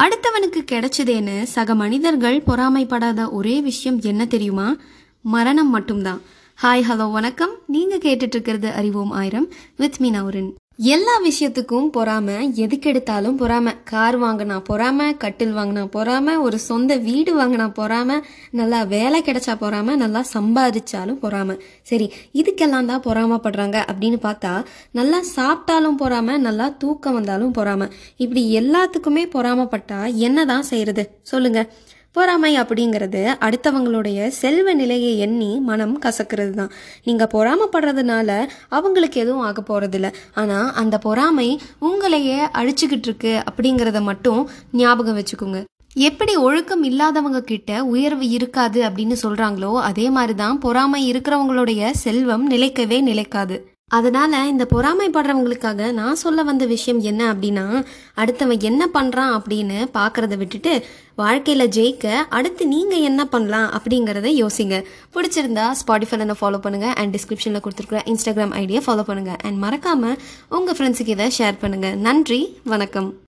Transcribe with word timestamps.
அடுத்தவனுக்கு 0.00 0.64
கிடைச்சதேன்னு 0.72 1.42
சக 1.42 1.74
மனிதர்கள் 1.74 2.42
பொறாமைப்படாத 2.46 3.30
ஒரே 3.30 3.60
விஷயம் 3.60 4.00
என்ன 4.00 4.26
தெரியுமா? 4.26 4.76
மரணம் 5.20 5.70
மட்டும்தான். 5.70 6.20
ஹாய் 6.62 6.82
ஹலோ 6.90 7.12
வணக்கம். 7.12 7.50
நீங்க 7.66 7.96
கேட்டுட்டு 7.96 8.28
இருக்கிறது 8.28 8.70
அறிவோம் 8.70 9.10
ஆயிரம் 9.10 9.48
வித் 9.76 9.96
மீ 9.98 10.10
எல்லா 10.80 11.20
விஷயத்துக்கும் 11.24 11.88
பொறாம 11.96 12.54
எதுக்கு 12.54 12.90
எடுத்தாலும் 12.90 13.38
பொறாம. 13.38 13.74
கார் 13.84 14.18
வாங்கினா 14.20 14.62
பொறாம 14.68 15.16
கட்டில் 15.16 15.54
வாங்கினா 15.54 15.88
பொறாம 15.96 16.40
ஒரு 16.40 16.58
சொந்த 16.58 16.96
வீடு 16.96 17.40
வாங்கினா 17.40 17.72
பொறாம 17.80 18.20
நல்லா 18.50 18.82
வேலை 18.82 19.22
கிடைச்சா 19.22 19.54
பொறாம 19.60 19.96
நல்லா 19.96 20.24
சம்பாதிச்சாலும் 20.34 21.20
பொறாம. 21.22 21.58
சரி 21.82 22.12
இதுக்கெல்லாம் 22.32 22.84
தான் 22.84 23.02
பொறாமப்படுறாங்க 23.02 23.76
அப்படின்னு 23.90 24.20
பார்த்தா 24.22 24.64
நல்லா 24.90 25.20
சாப்பிட்டாலும் 25.36 26.00
பொறாம 26.02 26.38
நல்லா 26.38 26.68
தூக்கம் 26.78 27.14
வந்தாலும் 27.14 27.54
பொறாம. 27.54 27.90
இப்படி 28.16 28.54
எல்லாத்துக்குமே 28.58 29.26
பொறாமப்பட்டா 29.36 30.14
என்னதான் 30.14 30.62
செய்யறது? 30.62 31.10
சொல்லுங்க. 31.22 31.70
பொறாமை 32.16 32.52
அப்படிங்கிறது 32.60 33.20
அடுத்தவங்களுடைய 33.46 34.26
செல்வ 34.38 34.72
நிலையை 34.74 35.18
எண்ணி 35.18 35.50
மனம் 35.60 35.96
கசக்கிறது 36.02 36.50
தான் 36.50 36.72
நீங்கள் 37.04 37.30
பொறாமப்படுறதுனால 37.34 38.30
அவங்களுக்கு 38.68 39.20
எதுவும் 39.20 39.44
ஆக 39.48 39.62
போகிறதில்ல 39.68 40.08
ஆனால் 40.34 40.72
அந்த 40.72 40.98
பொறாமை 40.98 41.48
உங்களையே 41.80 42.38
அழிச்சுக்கிட்டு 42.60 43.08
இருக்கு 43.10 43.34
அப்படிங்கிறத 43.50 44.00
மட்டும் 44.02 44.40
ஞாபகம் 44.72 45.18
வச்சுக்கோங்க. 45.20 45.60
எப்படி 46.08 46.34
ஒழுக்கம் 46.36 46.82
இல்லாதவங்க 46.82 47.40
கிட்ட 47.42 47.70
உயர்வு 47.84 48.26
இருக்காது 48.30 48.80
அப்படின்னு 48.82 49.16
சொல்கிறாங்களோ 49.22 49.72
அதே 49.80 50.10
மாதிரி 50.10 50.34
தான் 50.34 50.58
பொறாமை 50.58 51.00
இருக்கிறவங்களுடைய 51.12 51.90
செல்வம் 52.04 52.44
நிலைக்கவே 52.50 52.98
நிலைக்காது. 53.10 53.56
அதனால 53.90 54.46
இந்த 54.46 54.66
பொறாமைப்படுறவங்களுக்காக 54.70 55.92
நான் 55.92 56.14
சொல்ல 56.14 56.42
வந்த 56.42 56.66
விஷயம் 56.66 57.00
என்ன 57.00 57.34
அப்படின்னா 57.34 57.84
அடுத்தவன் 58.16 58.60
என்ன 58.60 58.88
பண்றான் 58.94 59.32
அப்படின்னு 59.38 59.78
பார்க்குறத 59.94 60.36
விட்டுட்டு 60.36 60.84
வாழ்க்கையில 61.18 61.64
ஜெயிக்க 61.76 62.14
அடுத்து 62.28 62.66
நீங்க 62.66 62.96
என்ன 62.96 63.24
பண்ணலாம் 63.24 63.68
அப்படிங்கறத 63.78 64.28
யோசிங்க. 64.42 64.84
பிடிச்சிருந்தா 65.14 65.66
ஸ்பாட்டிஃபைல 65.80 66.36
ஃபாலோ 66.40 66.58
பண்ணுங்க 66.58 66.86
அண்ட் 66.86 67.16
டிஸ்கிரிப்ஷன்ல 67.16 67.62
கொடுத்துருக்குற 67.66 68.00
இன்ஸ்டாகிராம் 68.12 68.54
ஐடியா 68.64 68.80
ஃபாலோ 68.86 69.02
பண்ணுங்க. 69.02 69.36
அண்ட் 69.42 69.64
மறக்காம 69.64 70.16
உங்க 70.48 70.72
ஃப்ரெண்ட்ஸுக்கு 70.72 71.16
இதை 71.16 71.30
ஷேர் 71.38 71.60
பண்ணுங்க. 71.60 71.94
நன்றி 71.94 72.58
வணக்கம். 72.64 73.10